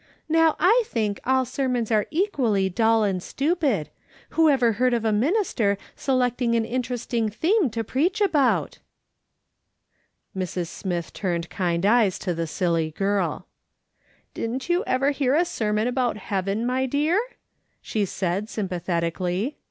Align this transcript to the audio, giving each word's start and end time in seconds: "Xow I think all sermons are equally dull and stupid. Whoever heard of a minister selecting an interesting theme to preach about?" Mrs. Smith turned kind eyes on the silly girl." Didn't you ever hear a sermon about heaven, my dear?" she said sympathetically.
"Xow 0.31 0.55
I 0.59 0.81
think 0.87 1.19
all 1.27 1.45
sermons 1.45 1.91
are 1.91 2.07
equally 2.09 2.69
dull 2.69 3.03
and 3.03 3.21
stupid. 3.21 3.89
Whoever 4.29 4.71
heard 4.71 4.95
of 4.95 5.05
a 5.05 5.11
minister 5.11 5.77
selecting 5.95 6.55
an 6.55 6.65
interesting 6.65 7.29
theme 7.29 7.69
to 7.69 7.83
preach 7.83 8.19
about?" 8.19 8.79
Mrs. 10.35 10.69
Smith 10.69 11.13
turned 11.13 11.51
kind 11.51 11.85
eyes 11.85 12.19
on 12.27 12.35
the 12.35 12.47
silly 12.47 12.89
girl." 12.89 13.45
Didn't 14.33 14.69
you 14.69 14.83
ever 14.87 15.11
hear 15.11 15.35
a 15.35 15.45
sermon 15.45 15.85
about 15.87 16.17
heaven, 16.17 16.65
my 16.65 16.87
dear?" 16.87 17.21
she 17.83 18.03
said 18.03 18.49
sympathetically. 18.49 19.59